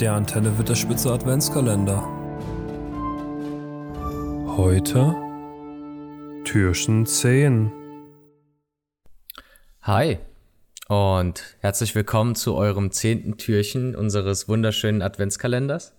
Der 0.00 0.14
Antenne 0.14 0.56
wird 0.58 0.68
der 0.68 0.74
Spitze 0.74 1.12
Adventskalender. 1.12 2.02
Heute 4.56 5.14
Türchen 6.44 7.06
10. 7.06 7.70
Hi 9.82 10.18
und 10.88 11.56
herzlich 11.60 11.94
willkommen 11.94 12.34
zu 12.34 12.54
eurem 12.54 12.90
zehnten 12.90 13.36
Türchen 13.36 13.94
unseres 13.94 14.48
wunderschönen 14.48 15.02
Adventskalenders. 15.02 15.94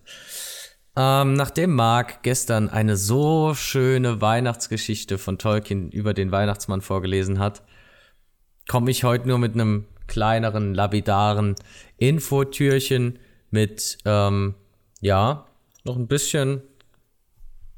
Ähm, 0.96 1.34
nachdem 1.34 1.74
Marc 1.74 2.24
gestern 2.24 2.70
eine 2.70 2.98
so 2.98 3.54
schöne 3.54 4.22
Weihnachtsgeschichte 4.22 5.18
von 5.18 5.38
Tolkien 5.38 5.90
über 5.92 6.14
den 6.14 6.32
Weihnachtsmann 6.32 6.82
vorgelesen 6.82 7.40
hat, 7.40 7.64
komme 8.68 8.92
ich 8.92 9.04
heute 9.04 9.28
nur 9.28 9.40
mit 9.40 9.54
einem 9.54 9.86
kleineren, 10.08 10.74
lapidaren 10.74 11.56
Infotürchen 11.98 13.20
mit, 13.54 14.00
ähm, 14.06 14.56
ja, 15.00 15.46
noch 15.84 15.96
ein 15.96 16.08
bisschen, 16.08 16.62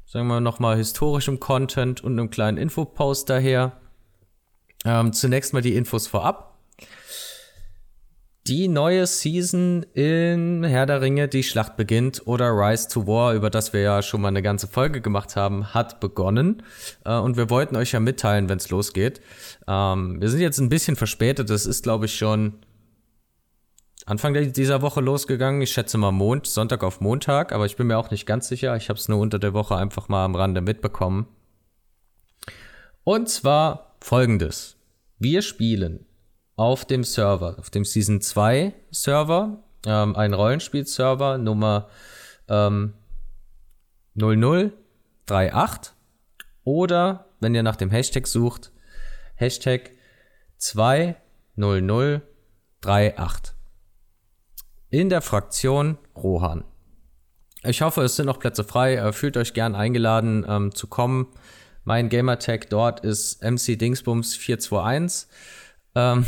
sagen 0.06 0.26
wir 0.26 0.40
nochmal, 0.40 0.76
historischem 0.76 1.38
Content 1.38 2.02
und 2.02 2.18
einem 2.18 2.30
kleinen 2.30 2.58
Infopost 2.58 3.30
daher. 3.30 3.72
Ähm, 4.84 5.12
zunächst 5.12 5.52
mal 5.52 5.62
die 5.62 5.76
Infos 5.76 6.06
vorab. 6.06 6.56
Die 8.46 8.68
neue 8.68 9.08
Season 9.08 9.84
in 9.92 10.62
Herr 10.62 10.86
der 10.86 11.00
Ringe, 11.00 11.26
die 11.26 11.42
Schlacht 11.42 11.76
beginnt 11.76 12.28
oder 12.28 12.50
Rise 12.52 12.88
to 12.88 13.04
War, 13.08 13.34
über 13.34 13.50
das 13.50 13.72
wir 13.72 13.80
ja 13.80 14.02
schon 14.02 14.20
mal 14.20 14.28
eine 14.28 14.42
ganze 14.42 14.68
Folge 14.68 15.00
gemacht 15.00 15.34
haben, 15.34 15.74
hat 15.74 15.98
begonnen. 15.98 16.62
Äh, 17.04 17.16
und 17.16 17.36
wir 17.36 17.50
wollten 17.50 17.74
euch 17.74 17.90
ja 17.90 17.98
mitteilen, 17.98 18.48
wenn 18.48 18.58
es 18.58 18.70
losgeht. 18.70 19.20
Ähm, 19.66 20.20
wir 20.20 20.28
sind 20.28 20.40
jetzt 20.40 20.58
ein 20.58 20.68
bisschen 20.68 20.94
verspätet. 20.94 21.50
Das 21.50 21.66
ist, 21.66 21.82
glaube 21.82 22.06
ich, 22.06 22.16
schon 22.16 22.60
Anfang 24.06 24.34
dieser 24.52 24.80
Woche 24.82 25.00
losgegangen. 25.00 25.60
Ich 25.62 25.72
schätze 25.72 25.98
mal 25.98 26.12
Mond, 26.12 26.46
Sonntag 26.46 26.84
auf 26.84 27.00
Montag, 27.00 27.50
aber 27.50 27.66
ich 27.66 27.74
bin 27.74 27.88
mir 27.88 27.98
auch 27.98 28.12
nicht 28.12 28.24
ganz 28.24 28.46
sicher. 28.46 28.76
Ich 28.76 28.88
habe 28.88 29.00
es 29.00 29.08
nur 29.08 29.18
unter 29.18 29.40
der 29.40 29.52
Woche 29.52 29.74
einfach 29.74 30.08
mal 30.08 30.24
am 30.24 30.36
Rande 30.36 30.60
mitbekommen. 30.60 31.26
Und 33.02 33.28
zwar 33.28 33.96
folgendes. 34.00 34.76
Wir 35.18 35.42
spielen 35.42 36.06
auf 36.54 36.84
dem 36.84 37.02
Server, 37.02 37.58
auf 37.58 37.70
dem 37.70 37.84
Season 37.84 38.20
2 38.20 38.74
Server, 38.92 39.64
ähm, 39.84 40.14
ein 40.14 40.34
Rollenspiel-Server 40.34 41.38
Nummer 41.38 41.88
ähm, 42.48 42.92
0038 44.14 45.94
oder 46.62 47.26
wenn 47.40 47.56
ihr 47.56 47.64
nach 47.64 47.74
dem 47.74 47.90
Hashtag 47.90 48.28
sucht, 48.28 48.70
Hashtag 49.34 49.90
20038 50.58 53.55
in 54.96 55.10
der 55.10 55.20
Fraktion 55.20 55.98
Rohan. 56.16 56.64
Ich 57.64 57.82
hoffe, 57.82 58.00
es 58.00 58.16
sind 58.16 58.24
noch 58.24 58.38
Plätze 58.38 58.64
frei. 58.64 58.94
Äh, 58.94 59.12
fühlt 59.12 59.36
euch 59.36 59.52
gern 59.52 59.74
eingeladen 59.74 60.46
ähm, 60.48 60.74
zu 60.74 60.86
kommen. 60.86 61.26
Mein 61.84 62.08
Gamertag 62.08 62.70
dort 62.70 63.00
ist 63.00 63.42
MC 63.42 63.78
Dingsbums 63.78 64.34
421. 64.36 65.28
Ähm, 65.96 66.24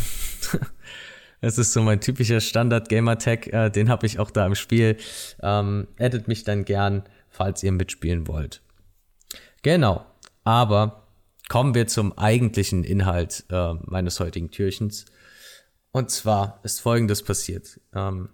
es 1.40 1.56
ist 1.56 1.72
so 1.72 1.80
mein 1.80 2.02
typischer 2.02 2.42
Standard-Gamer-Tag, 2.42 3.46
äh, 3.46 3.70
den 3.70 3.88
habe 3.88 4.04
ich 4.04 4.18
auch 4.18 4.30
da 4.30 4.44
im 4.44 4.54
Spiel. 4.54 4.98
Ähm, 5.42 5.88
addet 5.98 6.28
mich 6.28 6.44
dann 6.44 6.66
gern, 6.66 7.04
falls 7.30 7.62
ihr 7.62 7.72
mitspielen 7.72 8.28
wollt. 8.28 8.60
Genau, 9.62 10.04
aber 10.44 11.08
kommen 11.48 11.74
wir 11.74 11.86
zum 11.86 12.18
eigentlichen 12.18 12.84
Inhalt 12.84 13.46
äh, 13.48 13.72
meines 13.84 14.20
heutigen 14.20 14.50
Türchens. 14.50 15.06
Und 15.90 16.10
zwar 16.10 16.60
ist 16.64 16.82
folgendes 16.82 17.22
passiert. 17.22 17.80
Ähm, 17.94 18.28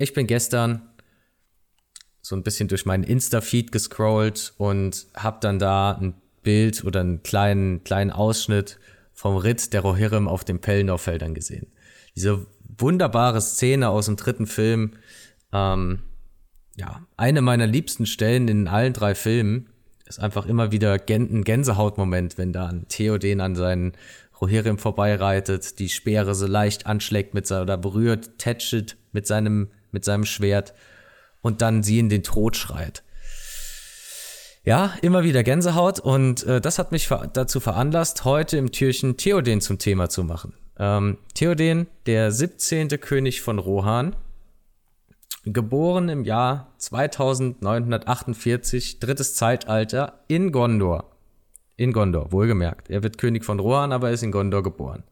ich 0.00 0.14
bin 0.14 0.26
gestern 0.26 0.82
so 2.22 2.34
ein 2.36 2.42
bisschen 2.42 2.68
durch 2.68 2.86
meinen 2.86 3.04
Insta-Feed 3.04 3.72
gescrollt 3.72 4.54
und 4.58 5.06
habe 5.14 5.38
dann 5.40 5.58
da 5.58 5.92
ein 5.92 6.14
Bild 6.42 6.84
oder 6.84 7.00
einen 7.00 7.22
kleinen, 7.22 7.84
kleinen 7.84 8.10
Ausschnitt 8.10 8.78
vom 9.12 9.36
Ritt 9.36 9.72
der 9.72 9.82
Rohirrim 9.82 10.28
auf 10.28 10.44
den 10.44 10.60
Pelennor-Feldern 10.60 11.34
gesehen. 11.34 11.66
Diese 12.16 12.46
wunderbare 12.78 13.40
Szene 13.40 13.90
aus 13.90 14.06
dem 14.06 14.16
dritten 14.16 14.46
Film, 14.46 14.92
ähm, 15.52 16.00
ja, 16.76 17.06
eine 17.16 17.42
meiner 17.42 17.66
liebsten 17.66 18.06
Stellen 18.06 18.48
in 18.48 18.68
allen 18.68 18.92
drei 18.92 19.14
Filmen, 19.14 19.68
ist 20.06 20.18
einfach 20.18 20.46
immer 20.46 20.72
wieder 20.72 20.98
ein 21.08 21.44
Gänsehautmoment, 21.44 22.38
wenn 22.38 22.52
da 22.52 22.68
ein 22.68 22.88
Theoden 22.88 23.40
an 23.40 23.54
seinen 23.54 23.92
Rohirrim 24.40 24.78
vorbeireitet, 24.78 25.78
die 25.78 25.90
Speere 25.90 26.34
so 26.34 26.46
leicht 26.46 26.86
anschlägt 26.86 27.34
mit 27.34 27.46
seiner, 27.46 27.62
oder 27.62 27.76
berührt, 27.76 28.38
tätschelt 28.38 28.96
mit 29.12 29.26
seinem, 29.26 29.68
mit 29.92 30.04
seinem 30.04 30.24
Schwert 30.24 30.74
und 31.40 31.62
dann 31.62 31.82
sie 31.82 31.98
in 31.98 32.08
den 32.08 32.22
Tod 32.22 32.56
schreit 32.56 33.02
ja, 34.64 34.94
immer 35.02 35.22
wieder 35.24 35.42
Gänsehaut 35.42 36.00
und 36.00 36.44
äh, 36.44 36.60
das 36.60 36.78
hat 36.78 36.92
mich 36.92 37.08
ver 37.08 37.30
dazu 37.32 37.60
veranlasst, 37.60 38.24
heute 38.24 38.56
im 38.58 38.70
Türchen 38.72 39.16
Theoden 39.16 39.62
zum 39.62 39.78
Thema 39.78 40.10
zu 40.10 40.24
machen. 40.24 40.52
Ähm, 40.78 41.16
Theoden, 41.34 41.86
der 42.06 42.30
17. 42.30 42.88
König 43.00 43.40
von 43.40 43.58
Rohan, 43.58 44.14
geboren 45.44 46.10
im 46.10 46.24
Jahr 46.24 46.74
2948, 46.76 49.00
drittes 49.00 49.34
Zeitalter 49.34 50.20
in 50.28 50.52
Gondor. 50.52 51.10
In 51.76 51.94
Gondor, 51.94 52.30
wohlgemerkt. 52.30 52.90
Er 52.90 53.02
wird 53.02 53.16
König 53.16 53.46
von 53.46 53.58
Rohan, 53.58 53.92
aber 53.92 54.10
ist 54.10 54.22
in 54.22 54.32
Gondor 54.32 54.62
geboren. 54.62 55.04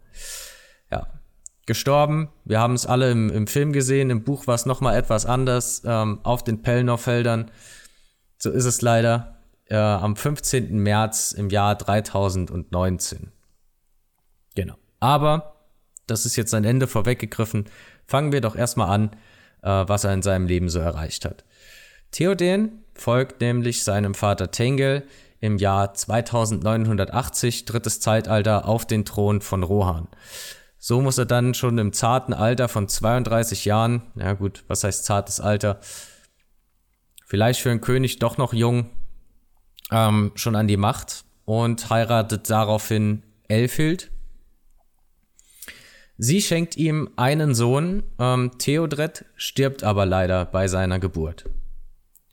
Gestorben. 1.68 2.30
Wir 2.46 2.60
haben 2.60 2.72
es 2.72 2.86
alle 2.86 3.10
im, 3.10 3.28
im, 3.28 3.46
Film 3.46 3.74
gesehen. 3.74 4.08
Im 4.08 4.24
Buch 4.24 4.46
war 4.46 4.54
es 4.54 4.64
nochmal 4.64 4.96
etwas 4.96 5.26
anders. 5.26 5.82
Ähm, 5.84 6.18
auf 6.22 6.42
den 6.42 6.62
Pelennor-Feldern. 6.62 7.50
So 8.38 8.50
ist 8.50 8.64
es 8.64 8.80
leider 8.80 9.36
äh, 9.66 9.76
am 9.76 10.16
15. 10.16 10.78
März 10.78 11.32
im 11.32 11.50
Jahr 11.50 11.76
3019. 11.76 13.32
Genau. 14.54 14.76
Aber, 14.98 15.56
das 16.06 16.24
ist 16.24 16.36
jetzt 16.36 16.54
ein 16.54 16.64
Ende 16.64 16.86
vorweggegriffen, 16.86 17.66
fangen 18.06 18.32
wir 18.32 18.40
doch 18.40 18.56
erstmal 18.56 18.88
an, 18.88 19.10
äh, 19.62 19.68
was 19.86 20.04
er 20.04 20.14
in 20.14 20.22
seinem 20.22 20.46
Leben 20.46 20.70
so 20.70 20.78
erreicht 20.78 21.26
hat. 21.26 21.44
Theoden 22.12 22.82
folgt 22.94 23.42
nämlich 23.42 23.84
seinem 23.84 24.14
Vater 24.14 24.50
Tengel 24.50 25.06
im 25.40 25.58
Jahr 25.58 25.92
2980, 25.92 27.66
drittes 27.66 28.00
Zeitalter, 28.00 28.66
auf 28.66 28.86
den 28.86 29.04
Thron 29.04 29.42
von 29.42 29.62
Rohan. 29.62 30.08
So 30.88 31.02
muss 31.02 31.18
er 31.18 31.26
dann 31.26 31.52
schon 31.52 31.76
im 31.76 31.92
zarten 31.92 32.32
Alter 32.32 32.66
von 32.66 32.88
32 32.88 33.66
Jahren, 33.66 34.00
ja 34.14 34.32
gut, 34.32 34.64
was 34.68 34.84
heißt 34.84 35.04
zartes 35.04 35.38
Alter? 35.38 35.80
Vielleicht 37.26 37.60
für 37.60 37.70
einen 37.70 37.82
König 37.82 38.20
doch 38.20 38.38
noch 38.38 38.54
jung, 38.54 38.88
ähm, 39.90 40.32
schon 40.34 40.56
an 40.56 40.66
die 40.66 40.78
Macht 40.78 41.26
und 41.44 41.90
heiratet 41.90 42.48
daraufhin 42.48 43.22
Elfild. 43.48 44.10
Sie 46.16 46.40
schenkt 46.40 46.78
ihm 46.78 47.10
einen 47.16 47.54
Sohn, 47.54 48.02
ähm, 48.18 48.52
Theodred, 48.56 49.26
stirbt 49.36 49.84
aber 49.84 50.06
leider 50.06 50.46
bei 50.46 50.68
seiner 50.68 50.98
Geburt. 50.98 51.44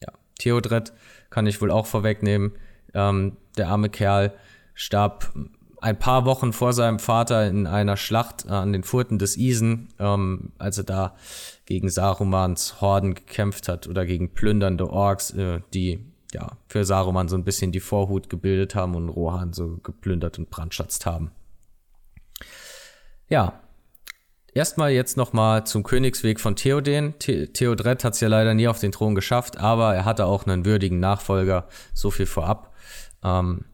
Ja, 0.02 0.14
Theodred 0.40 0.94
kann 1.30 1.46
ich 1.46 1.60
wohl 1.60 1.72
auch 1.72 1.88
vorwegnehmen. 1.88 2.54
Ähm, 2.94 3.36
der 3.58 3.68
arme 3.68 3.90
Kerl 3.90 4.34
starb 4.76 5.34
ein 5.82 5.98
paar 5.98 6.26
Wochen 6.26 6.54
vor 6.54 6.74
seinem 6.74 7.00
Vater 7.00 7.48
in 7.48 7.68
einer 7.68 7.98
Schlacht 7.98 8.48
an 8.48 8.74
den 8.74 8.84
Furten 8.84 9.20
des 9.20 9.38
Isen, 9.38 9.90
ähm, 10.00 10.52
als 10.58 10.78
er 10.78 10.84
da 10.84 11.16
gegen 11.66 11.90
Sarumans 11.90 12.82
Horden 12.82 13.16
gekämpft 13.16 13.68
hat 13.68 13.88
oder 13.88 14.06
gegen 14.06 14.34
plündernde 14.34 14.90
Orks, 14.90 15.32
äh, 15.32 15.62
die 15.74 16.00
ja, 16.34 16.52
für 16.68 16.84
Saruman 16.86 17.28
so 17.28 17.38
ein 17.38 17.44
bisschen 17.44 17.72
die 17.72 17.80
Vorhut 17.80 18.30
gebildet 18.30 18.76
haben 18.76 18.96
und 18.96 19.10
Rohan 19.10 19.54
so 19.54 19.78
geplündert 19.78 20.38
und 20.38 20.50
brandschatzt 20.50 21.06
haben. 21.06 21.32
Ja, 23.28 23.62
erstmal 24.54 24.92
jetzt 24.92 25.18
nochmal 25.18 25.66
zum 25.66 25.84
Königsweg 25.84 26.40
von 26.40 26.56
Theoden. 26.56 27.14
The 27.22 27.48
Theodred 27.48 28.04
hat 28.04 28.14
es 28.14 28.20
ja 28.20 28.28
leider 28.28 28.54
nie 28.54 28.68
auf 28.68 28.80
den 28.80 28.92
Thron 28.92 29.16
geschafft, 29.16 29.58
aber 29.58 29.96
er 29.96 30.06
hatte 30.06 30.26
auch 30.26 30.46
einen 30.46 30.66
würdigen 30.66 31.00
Nachfolger, 31.00 31.68
so 31.94 32.12
viel 32.12 32.26
vorab. 32.26 32.74
Ähm, 33.24 33.66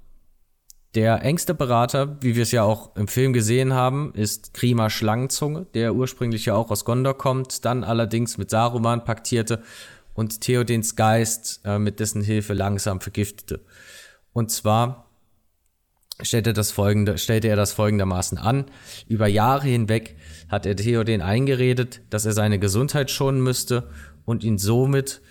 der 0.96 1.24
engste 1.24 1.54
Berater, 1.54 2.18
wie 2.22 2.36
wir 2.36 2.44
es 2.44 2.52
ja 2.52 2.64
auch 2.64 2.96
im 2.96 3.08
Film 3.08 3.32
gesehen 3.32 3.74
haben, 3.74 4.14
ist 4.14 4.54
Grima 4.54 4.90
Schlangenzunge, 4.90 5.66
der 5.74 5.96
ursprünglich 5.96 6.46
ja 6.46 6.56
auch 6.56 6.70
aus 6.70 6.84
Gondor 6.84 7.18
kommt, 7.18 7.64
dann 7.64 7.84
allerdings 7.84 8.38
mit 8.38 8.50
Saruman 8.50 9.06
paktierte 9.06 9.62
und 10.14 10.42
Theodens 10.42 10.98
Geist 10.98 11.62
äh, 11.64 11.80
mit 11.80 12.00
dessen 12.02 12.22
Hilfe 12.22 12.54
langsam 12.54 13.00
vergiftete. 13.00 13.62
Und 14.34 14.52
zwar 14.52 15.08
stellte, 16.22 16.52
das 16.52 16.72
folgende, 16.72 17.18
stellte 17.18 17.48
er 17.48 17.56
das 17.56 17.72
folgendermaßen 17.72 18.38
an. 18.38 18.66
Über 19.08 19.28
Jahre 19.28 19.68
hinweg 19.68 20.18
hat 20.50 20.66
er 20.66 20.76
Theoden 20.76 21.22
eingeredet, 21.22 22.02
dass 22.10 22.26
er 22.26 22.34
seine 22.34 22.60
Gesundheit 22.60 23.10
schonen 23.10 23.42
müsste 23.42 23.90
und 24.26 24.44
ihn 24.44 24.58
somit, 24.58 25.22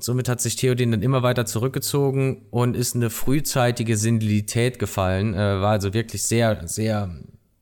somit 0.00 0.28
hat 0.28 0.40
sich 0.40 0.56
Theoden 0.56 0.90
dann 0.90 1.02
immer 1.02 1.22
weiter 1.22 1.46
zurückgezogen 1.46 2.46
und 2.50 2.76
ist 2.76 2.94
eine 2.94 3.10
frühzeitige 3.10 3.96
Senilität 3.96 4.78
gefallen, 4.78 5.34
äh, 5.34 5.60
war 5.60 5.70
also 5.70 5.94
wirklich 5.94 6.22
sehr, 6.22 6.66
sehr, 6.68 7.14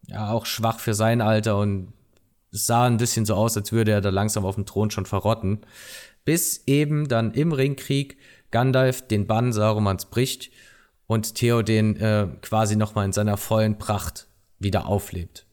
ja, 0.06 0.31
auch 0.31 0.46
schwach 0.46 0.81
für 0.81 0.94
sein 0.94 1.20
Alter 1.20 1.58
und 1.58 1.92
es 2.52 2.66
sah 2.66 2.86
ein 2.86 2.98
bisschen 2.98 3.26
so 3.26 3.34
aus, 3.34 3.56
als 3.56 3.72
würde 3.72 3.90
er 3.90 4.00
da 4.00 4.10
langsam 4.10 4.44
auf 4.44 4.54
dem 4.54 4.66
Thron 4.66 4.90
schon 4.90 5.06
verrotten. 5.06 5.60
Bis 6.25 6.62
eben 6.66 7.08
dann 7.08 7.32
im 7.32 7.52
Ringkrieg 7.52 8.16
Gandalf 8.50 9.06
den 9.06 9.26
Bann 9.26 9.52
Sarumans 9.52 10.06
bricht 10.06 10.50
und 11.06 11.34
Theoden 11.34 11.96
äh, 11.96 12.28
quasi 12.40 12.76
nochmal 12.76 13.06
in 13.06 13.12
seiner 13.12 13.36
vollen 13.36 13.78
Pracht 13.78 14.28
wieder 14.58 14.86
auflebt. 14.86 15.46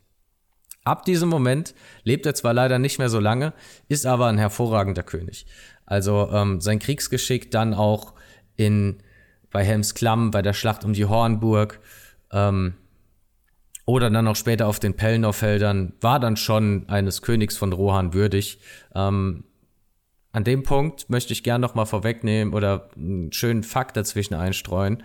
Ab 0.83 1.06
diesem 1.06 1.30
Moment 1.30 1.75
lebt 2.04 2.25
er 2.25 2.33
zwar 2.33 2.54
leider 2.54 2.80
nicht 2.80 2.98
mehr 2.98 3.10
so 3.10 3.19
lange, 3.19 3.54
ist 3.88 4.06
aber 4.06 4.28
ein 4.28 4.39
hervorragender 4.39 5.04
König. 5.04 5.45
Also 5.92 6.30
ähm, 6.32 6.62
sein 6.62 6.80
Kriegsgeschick 6.80 7.52
dann 7.52 7.74
auch 7.74 8.14
in 8.56 9.04
bei 9.50 9.62
Helms 9.66 9.94
Klamm, 9.94 10.32
bei 10.32 10.42
der 10.42 10.54
Schlacht 10.54 10.86
um 10.86 10.94
die 10.94 11.04
Hornburg 11.04 11.82
ähm, 12.32 12.76
oder 13.86 14.10
dann 14.10 14.26
auch 14.26 14.38
später 14.38 14.68
auf 14.68 14.80
den 14.80 14.94
Pelennor-Feldern 14.94 15.92
war 16.00 16.22
dann 16.22 16.38
schon 16.38 16.88
eines 16.88 17.22
Königs 17.22 17.58
von 17.58 17.74
Rohan 17.74 18.14
würdig. 18.14 18.60
Ähm, 18.96 19.44
an 20.32 20.46
dem 20.46 20.64
Punkt 20.64 21.10
möchte 21.10 21.34
ich 21.34 21.44
gerne 21.44 21.62
noch 21.62 21.76
mal 21.76 21.84
vorwegnehmen 21.84 22.54
oder 22.54 22.90
einen 22.96 23.34
schönen 23.34 23.64
Fakt 23.64 23.98
dazwischen 23.98 24.36
einstreuen. 24.36 25.04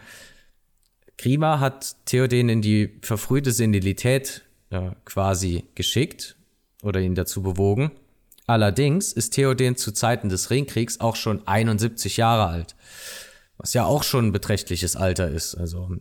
Grima 1.18 1.58
hat 1.58 1.96
Theoden 2.04 2.48
in 2.48 2.62
die 2.62 3.00
verfrühte 3.02 3.50
Senilität 3.50 4.44
äh, 4.70 4.90
quasi 5.04 5.64
geschickt 5.74 6.36
oder 6.84 7.00
ihn 7.00 7.16
dazu 7.16 7.42
bewogen. 7.42 7.90
Allerdings 8.46 9.12
ist 9.12 9.30
Theoden 9.30 9.76
zu 9.76 9.92
Zeiten 9.92 10.28
des 10.28 10.50
Ringkriegs 10.50 11.00
auch 11.00 11.16
schon 11.16 11.46
71 11.46 12.16
Jahre 12.16 12.46
alt, 12.46 12.76
was 13.58 13.74
ja 13.74 13.84
auch 13.84 14.04
schon 14.04 14.26
ein 14.28 14.32
beträchtliches 14.32 14.94
Alter 14.94 15.28
ist. 15.28 15.56
Also, 15.56 15.96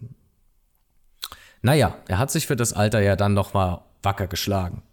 naja, 1.62 1.97
er 2.07 2.19
hat 2.19 2.30
sich 2.30 2.45
für 2.45 2.56
das 2.56 2.74
Alter 2.74 3.01
ja 3.01 3.15
dann 3.15 3.33
noch 3.33 3.53
mal 3.53 3.83
wacker 4.03 4.27
geschlagen. 4.27 4.83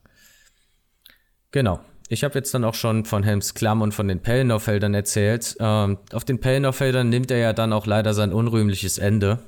Genau. 1.50 1.80
Ich 2.08 2.24
habe 2.24 2.34
jetzt 2.34 2.52
dann 2.52 2.64
auch 2.64 2.74
schon 2.74 3.04
von 3.04 3.22
Helms 3.22 3.54
Klamm 3.54 3.80
und 3.80 3.92
von 3.92 4.08
den 4.08 4.20
Pelennor-Feldern 4.20 4.92
erzählt. 4.92 5.56
Ähm, 5.60 5.98
auf 6.12 6.24
den 6.24 6.40
Pelennor-Feldern 6.40 7.08
nimmt 7.08 7.30
er 7.30 7.38
ja 7.38 7.52
dann 7.52 7.72
auch 7.72 7.86
leider 7.86 8.12
sein 8.12 8.32
unrühmliches 8.32 8.98
Ende. 8.98 9.38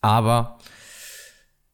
Aber 0.00 0.58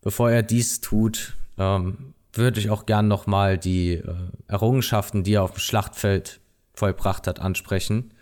bevor 0.00 0.30
er 0.30 0.42
dies 0.42 0.80
tut, 0.80 1.34
ähm, 1.58 2.14
würde 2.38 2.60
ich 2.60 2.70
auch 2.70 2.86
gern 2.86 3.08
nochmal 3.08 3.58
die 3.58 3.94
äh, 3.94 4.14
Errungenschaften, 4.46 5.24
die 5.24 5.34
er 5.34 5.42
auf 5.42 5.52
dem 5.52 5.60
Schlachtfeld 5.60 6.40
vollbracht 6.74 7.26
hat, 7.26 7.40
ansprechen. 7.40 8.14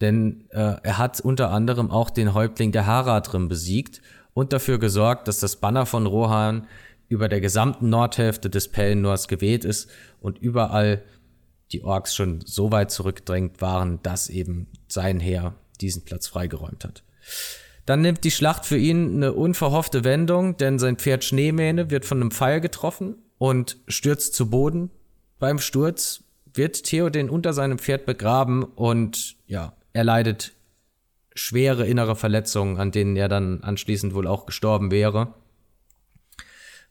Denn 0.00 0.44
äh, 0.50 0.76
er 0.82 0.98
hat 0.98 1.20
unter 1.20 1.50
anderem 1.50 1.90
auch 1.90 2.10
den 2.10 2.34
Häuptling 2.34 2.72
der 2.72 2.86
Haradrim 2.86 3.48
besiegt 3.48 4.02
und 4.34 4.52
dafür 4.52 4.78
gesorgt, 4.78 5.28
dass 5.28 5.40
das 5.40 5.56
Banner 5.56 5.86
von 5.86 6.06
Rohan 6.06 6.66
über 7.08 7.28
der 7.28 7.40
gesamten 7.40 7.88
Nordhälfte 7.88 8.50
des 8.50 8.68
Pelennors 8.68 9.28
geweht 9.28 9.64
ist 9.64 9.90
und 10.20 10.38
überall 10.38 11.02
die 11.72 11.82
Orks 11.82 12.14
schon 12.14 12.40
so 12.44 12.70
weit 12.72 12.90
zurückgedrängt 12.90 13.60
waren, 13.60 14.02
dass 14.02 14.28
eben 14.28 14.68
sein 14.88 15.20
Heer 15.20 15.54
diesen 15.80 16.04
Platz 16.04 16.26
freigeräumt 16.26 16.84
hat. 16.84 17.02
Dann 17.86 18.02
nimmt 18.02 18.24
die 18.24 18.32
Schlacht 18.32 18.66
für 18.66 18.76
ihn 18.76 19.16
eine 19.16 19.32
unverhoffte 19.32 20.02
Wendung, 20.02 20.56
denn 20.56 20.80
sein 20.80 20.96
Pferd 20.96 21.22
Schneemähne 21.22 21.88
wird 21.88 22.04
von 22.04 22.20
einem 22.20 22.32
Pfeil 22.32 22.60
getroffen 22.60 23.16
und 23.38 23.78
stürzt 23.86 24.34
zu 24.34 24.50
Boden. 24.50 24.90
Beim 25.38 25.60
Sturz 25.60 26.24
wird 26.52 26.82
Theoden 26.82 27.30
unter 27.30 27.52
seinem 27.52 27.78
Pferd 27.78 28.04
begraben 28.04 28.64
und 28.64 29.36
ja, 29.46 29.72
er 29.92 30.04
leidet 30.04 30.52
schwere 31.34 31.86
innere 31.86 32.16
Verletzungen, 32.16 32.78
an 32.78 32.90
denen 32.90 33.14
er 33.14 33.28
dann 33.28 33.62
anschließend 33.62 34.14
wohl 34.14 34.26
auch 34.26 34.46
gestorben 34.46 34.90
wäre. 34.90 35.34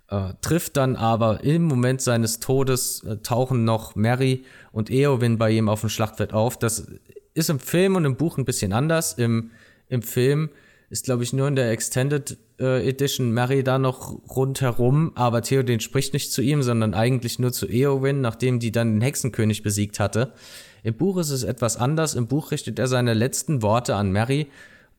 Äh, 0.08 0.34
trifft 0.42 0.78
dann 0.78 0.96
aber 0.96 1.44
im 1.44 1.64
Moment 1.64 2.00
seines 2.00 2.40
Todes 2.40 3.04
äh, 3.04 3.18
tauchen 3.18 3.66
noch 3.66 3.96
Mary 3.96 4.46
und 4.72 4.92
Eowyn 4.92 5.40
bei 5.40 5.50
ihm 5.50 5.68
auf 5.68 5.82
dem 5.82 5.90
Schlachtfeld 5.90 6.32
auf. 6.32 6.60
Das 6.60 6.88
ist 7.34 7.50
im 7.50 7.60
Film 7.60 7.96
und 7.96 8.06
im 8.06 8.16
Buch 8.16 8.38
ein 8.38 8.46
bisschen 8.46 8.72
anders. 8.72 9.14
Im, 9.14 9.50
im 9.90 10.04
Film 10.04 10.52
ist, 10.96 11.04
glaube 11.04 11.24
ich, 11.24 11.34
nur 11.34 11.50
in 11.50 11.58
der 11.58 11.72
Extended 11.72 12.38
äh, 12.58 12.88
Edition 12.88 13.34
Mary 13.34 13.66
da 13.66 13.78
noch 13.78 14.18
rundherum, 14.34 15.12
aber 15.16 15.42
Theoden 15.42 15.82
spricht 15.82 16.14
nicht 16.14 16.32
zu 16.32 16.42
ihm, 16.42 16.64
sondern 16.64 16.94
eigentlich 16.94 17.38
nur 17.38 17.52
zu 17.52 17.68
Eowyn, 17.68 18.22
nachdem 18.22 18.60
die 18.60 18.72
dann 18.72 18.94
den 18.94 19.02
Hexenkönig 19.02 19.62
besiegt 19.62 20.00
hatte. 20.00 20.32
Im 20.84 20.94
Buch 20.94 21.18
ist 21.18 21.32
es 21.32 21.44
etwas 21.44 21.76
anders. 21.76 22.16
Im 22.16 22.28
Buch 22.28 22.52
richtet 22.52 22.80
er 22.80 22.88
seine 22.88 23.14
letzten 23.14 23.62
Worte 23.62 23.96
an 23.96 24.14
Mary 24.14 24.48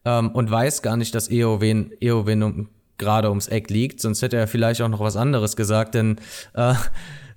ähm, 0.04 0.32
und 0.32 0.50
weiß 0.50 0.82
gar 0.82 0.98
nicht, 0.98 1.14
dass 1.14 1.30
Eowyn, 1.30 1.92
Eowyn 1.98 2.42
um, 2.42 2.68
gerade 2.98 3.30
ums 3.30 3.48
Eck 3.48 3.70
liegt, 3.70 4.02
sonst 4.02 4.20
hätte 4.20 4.36
er 4.36 4.48
vielleicht 4.48 4.82
auch 4.82 4.90
noch 4.90 5.00
was 5.00 5.16
anderes 5.16 5.56
gesagt, 5.56 5.94
denn 5.94 6.18
äh, 6.52 6.74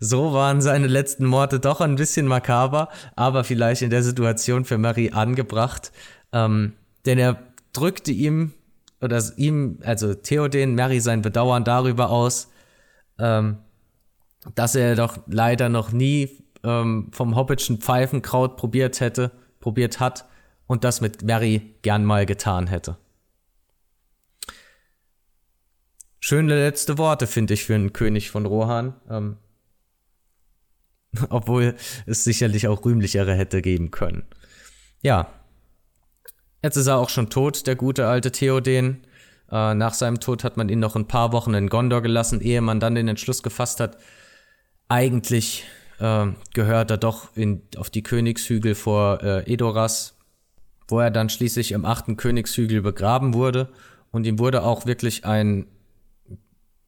so 0.02 0.34
waren 0.34 0.60
seine 0.60 0.88
letzten 0.88 1.32
Worte 1.32 1.62
doch 1.62 1.80
ein 1.80 1.96
bisschen 1.96 2.28
makaber, 2.28 2.90
aber 3.16 3.46
vielleicht 3.46 3.84
in 3.84 3.90
der 3.90 4.04
Situation 4.04 4.66
für 4.66 4.78
Mary 4.78 5.12
angebracht. 5.14 5.94
Ähm, 6.34 6.74
denn 7.06 7.18
er 7.18 7.40
drückte 7.74 8.12
ihm 8.12 8.54
oder 9.02 9.22
ihm, 9.38 9.80
also 9.84 10.14
Theoden, 10.14 10.76
Mary 10.76 11.00
sein 11.00 11.22
Bedauern 11.22 11.64
darüber 11.64 12.10
aus, 12.10 12.52
ähm, 13.18 13.58
dass 14.56 14.76
er 14.76 14.96
doch 14.96 15.20
leider 15.28 15.70
noch 15.70 15.92
nie 15.92 16.44
ähm, 16.64 17.10
vom 17.12 17.36
Hobbitschen 17.36 17.80
Pfeifenkraut 17.80 18.58
probiert 18.58 19.00
hätte, 19.00 19.32
probiert 19.60 20.00
hat 20.00 20.26
und 20.68 20.84
das 20.84 21.02
mit 21.02 21.24
Mary 21.24 21.76
gern 21.82 22.06
mal 22.06 22.26
getan 22.26 22.68
hätte. 22.68 22.98
Schöne 26.20 26.56
letzte 26.56 26.98
Worte, 26.98 27.28
finde 27.28 27.54
ich, 27.54 27.64
für 27.64 27.76
einen 27.76 27.94
König 27.94 28.30
von 28.30 28.46
Rohan. 28.46 28.94
Ähm, 29.10 29.38
obwohl 31.30 31.76
es 32.06 32.24
sicherlich 32.24 32.68
auch 32.68 32.86
rühmlichere 32.86 33.34
hätte 33.34 33.62
geben 33.62 33.92
können. 33.92 34.24
Ja, 35.02 35.34
Jetzt 36.62 36.76
ist 36.76 36.88
er 36.88 36.98
auch 36.98 37.10
schon 37.10 37.30
tot, 37.30 37.68
der 37.68 37.76
gute 37.76 38.08
alte 38.08 38.32
Theoden. 38.32 39.06
Äh, 39.52 39.74
nach 39.74 39.94
seinem 39.94 40.20
Tod 40.20 40.44
hat 40.44 40.58
man 40.58 40.70
ihn 40.70 40.80
noch 40.80 40.96
ein 40.96 41.08
paar 41.08 41.32
Wochen 41.32 41.54
in 41.54 41.70
Gondor 41.70 42.02
gelassen, 42.02 42.42
ehe 42.42 42.62
man 42.62 42.80
dann 42.80 42.96
den 42.96 43.08
Entschluss 43.08 43.44
gefasst 43.44 43.80
hat, 43.80 43.98
eigentlich 44.90 45.66
äh, 46.00 46.28
gehört 46.54 46.92
er 46.92 46.98
doch 46.98 47.36
in, 47.36 47.62
auf 47.78 47.90
die 47.90 48.04
Königshügel 48.04 48.76
vor 48.76 49.24
äh, 49.24 49.52
Edoras, 49.52 50.18
wo 50.88 51.00
er 51.00 51.12
dann 51.12 51.30
schließlich 51.30 51.72
im 51.72 51.86
achten 51.86 52.18
Königshügel 52.18 52.82
begraben 52.82 53.34
wurde. 53.34 53.70
Und 54.12 54.26
ihm 54.26 54.40
wurde 54.40 54.64
auch 54.64 54.86
wirklich 54.86 55.26
ein, 55.26 55.68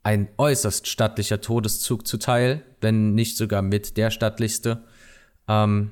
ein 0.02 0.28
äußerst 0.38 0.88
stattlicher 0.88 1.40
Todeszug 1.40 2.08
zuteil, 2.08 2.64
wenn 2.82 3.14
nicht 3.14 3.38
sogar 3.38 3.62
mit 3.62 3.96
der 3.98 4.10
stattlichste. 4.10 4.84
Ähm, 5.48 5.92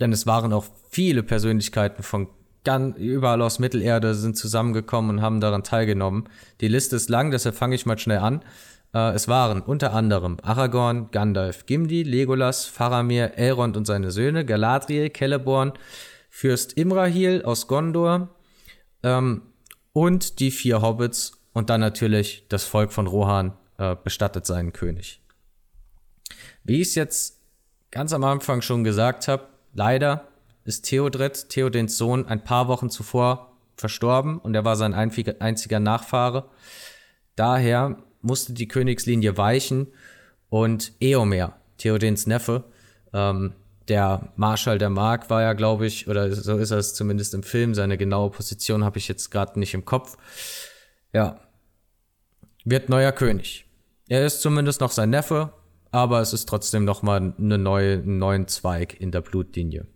denn 0.00 0.12
es 0.12 0.26
waren 0.26 0.52
auch 0.52 0.64
viele 0.90 1.22
Persönlichkeiten 1.22 2.02
von 2.02 2.28
ganz 2.64 2.96
überall 2.98 3.42
aus 3.42 3.58
Mittelerde 3.58 4.14
sind 4.14 4.36
zusammengekommen 4.36 5.16
und 5.16 5.22
haben 5.22 5.40
daran 5.40 5.62
teilgenommen. 5.62 6.28
Die 6.60 6.68
Liste 6.68 6.96
ist 6.96 7.10
lang, 7.10 7.30
deshalb 7.30 7.54
fange 7.54 7.74
ich 7.74 7.86
mal 7.86 7.98
schnell 7.98 8.18
an. 8.18 8.42
Äh, 8.94 9.12
es 9.12 9.28
waren 9.28 9.60
unter 9.60 9.92
anderem 9.92 10.38
Aragorn, 10.42 11.10
Gandalf, 11.10 11.66
Gimli, 11.66 12.02
Legolas, 12.02 12.64
Faramir, 12.64 13.36
Elrond 13.36 13.76
und 13.76 13.86
seine 13.86 14.10
Söhne, 14.10 14.44
Galadriel, 14.44 15.12
Celeborn, 15.12 15.72
Fürst 16.30 16.72
Imrahil 16.72 17.42
aus 17.44 17.68
Gondor 17.68 18.28
ähm, 19.02 19.42
und 19.92 20.40
die 20.40 20.50
vier 20.50 20.82
Hobbits 20.82 21.32
und 21.52 21.70
dann 21.70 21.80
natürlich 21.80 22.46
das 22.48 22.64
Volk 22.64 22.92
von 22.92 23.06
Rohan 23.06 23.52
äh, 23.78 23.94
bestattet 24.02 24.46
seinen 24.46 24.72
König. 24.72 25.20
Wie 26.64 26.80
ich 26.80 26.88
es 26.88 26.94
jetzt 26.94 27.40
ganz 27.90 28.12
am 28.12 28.24
Anfang 28.24 28.62
schon 28.62 28.82
gesagt 28.82 29.28
habe, 29.28 29.46
leider 29.74 30.26
ist 30.64 30.84
Theodred, 30.84 31.48
Theodens 31.48 31.96
Sohn, 31.96 32.26
ein 32.26 32.44
paar 32.44 32.68
Wochen 32.68 32.90
zuvor 32.90 33.52
verstorben 33.76 34.38
und 34.38 34.54
er 34.54 34.64
war 34.64 34.76
sein 34.76 34.94
einziger 34.94 35.80
Nachfahre. 35.80 36.48
Daher 37.36 37.98
musste 38.22 38.52
die 38.52 38.68
Königslinie 38.68 39.36
weichen 39.36 39.88
und 40.48 40.92
Eomer, 41.00 41.56
Theodens 41.78 42.26
Neffe, 42.26 42.64
ähm, 43.12 43.54
der 43.88 44.32
Marschall 44.36 44.78
der 44.78 44.90
Mark 44.90 45.28
war 45.28 45.42
ja, 45.42 45.52
glaube 45.52 45.86
ich, 45.86 46.08
oder 46.08 46.32
so 46.32 46.56
ist 46.56 46.70
es 46.70 46.94
zumindest 46.94 47.34
im 47.34 47.42
Film, 47.42 47.74
seine 47.74 47.98
genaue 47.98 48.30
Position 48.30 48.84
habe 48.84 48.98
ich 48.98 49.08
jetzt 49.08 49.30
gerade 49.30 49.58
nicht 49.58 49.74
im 49.74 49.84
Kopf. 49.84 50.16
Ja, 51.12 51.38
wird 52.64 52.88
neuer 52.88 53.12
König. 53.12 53.66
Er 54.08 54.24
ist 54.24 54.40
zumindest 54.40 54.80
noch 54.80 54.90
sein 54.90 55.10
Neffe, 55.10 55.52
aber 55.90 56.20
es 56.20 56.32
ist 56.32 56.48
trotzdem 56.48 56.84
noch 56.84 57.02
mal 57.02 57.34
eine 57.38 57.58
neue, 57.58 57.94
einen 57.94 58.18
neuen 58.18 58.48
Zweig 58.48 58.98
in 59.00 59.10
der 59.10 59.20
Blutlinie. 59.20 59.86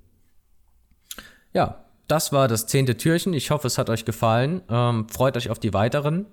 Ja, 1.52 1.84
das 2.06 2.32
war 2.32 2.48
das 2.48 2.66
zehnte 2.66 2.96
Türchen. 2.96 3.34
Ich 3.34 3.50
hoffe, 3.50 3.66
es 3.66 3.78
hat 3.78 3.90
euch 3.90 4.04
gefallen. 4.04 4.62
Ähm, 4.68 5.08
freut 5.08 5.36
euch 5.36 5.50
auf 5.50 5.58
die 5.58 5.74
weiteren. 5.74 6.26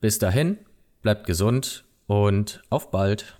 Bis 0.00 0.18
dahin, 0.18 0.58
bleibt 1.02 1.26
gesund 1.26 1.84
und 2.06 2.62
auf 2.70 2.90
bald. 2.90 3.36